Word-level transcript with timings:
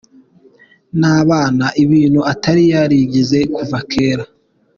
n’abana, 0.99 1.65
ibintu 1.83 2.19
atari 2.33 2.63
yarigeze 2.73 3.39
kuva 3.55 3.77
kera. 3.91 4.23